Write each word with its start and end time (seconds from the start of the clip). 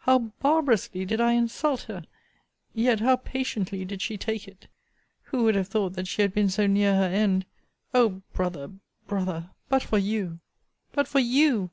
How 0.00 0.18
barbarously 0.18 1.06
did 1.06 1.18
I 1.18 1.32
insult 1.32 1.84
her! 1.84 2.02
Yet 2.74 3.00
how 3.00 3.16
patiently 3.16 3.86
did 3.86 4.02
she 4.02 4.18
take 4.18 4.46
it! 4.46 4.68
Who 5.22 5.44
would 5.44 5.54
have 5.54 5.68
thought 5.68 5.94
that 5.94 6.06
she 6.06 6.20
had 6.20 6.34
been 6.34 6.50
so 6.50 6.66
near 6.66 6.94
her 6.94 7.06
end! 7.08 7.46
O 7.94 8.20
Brother, 8.34 8.70
Brother! 9.06 9.48
but 9.70 9.82
for 9.82 9.96
you! 9.96 10.40
But 10.92 11.08
for 11.08 11.20
you! 11.20 11.70